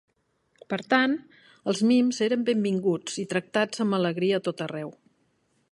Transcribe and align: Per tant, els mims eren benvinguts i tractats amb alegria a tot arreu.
Per 0.73 0.79
tant, 0.93 1.13
els 1.73 1.83
mims 1.91 2.21
eren 2.29 2.47
benvinguts 2.49 3.21
i 3.25 3.29
tractats 3.35 3.83
amb 3.85 3.99
alegria 3.99 4.41
a 4.41 4.45
tot 4.49 4.65
arreu. 4.67 4.93